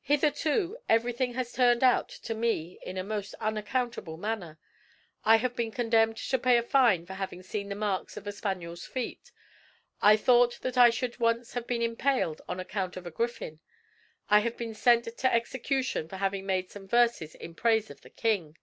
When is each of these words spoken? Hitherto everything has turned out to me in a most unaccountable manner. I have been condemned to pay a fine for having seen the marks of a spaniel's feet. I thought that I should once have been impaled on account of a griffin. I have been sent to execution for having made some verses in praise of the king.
Hitherto 0.00 0.78
everything 0.88 1.34
has 1.34 1.52
turned 1.52 1.84
out 1.84 2.08
to 2.08 2.32
me 2.34 2.78
in 2.86 2.96
a 2.96 3.04
most 3.04 3.34
unaccountable 3.38 4.16
manner. 4.16 4.58
I 5.26 5.36
have 5.36 5.54
been 5.54 5.70
condemned 5.70 6.16
to 6.16 6.38
pay 6.38 6.56
a 6.56 6.62
fine 6.62 7.04
for 7.04 7.12
having 7.12 7.42
seen 7.42 7.68
the 7.68 7.74
marks 7.74 8.16
of 8.16 8.26
a 8.26 8.32
spaniel's 8.32 8.86
feet. 8.86 9.30
I 10.00 10.16
thought 10.16 10.58
that 10.62 10.78
I 10.78 10.88
should 10.88 11.20
once 11.20 11.52
have 11.52 11.66
been 11.66 11.82
impaled 11.82 12.40
on 12.48 12.58
account 12.58 12.96
of 12.96 13.04
a 13.04 13.10
griffin. 13.10 13.60
I 14.30 14.38
have 14.38 14.56
been 14.56 14.72
sent 14.72 15.04
to 15.04 15.30
execution 15.34 16.08
for 16.08 16.16
having 16.16 16.46
made 16.46 16.70
some 16.70 16.88
verses 16.88 17.34
in 17.34 17.54
praise 17.54 17.90
of 17.90 18.00
the 18.00 18.08
king. 18.08 18.56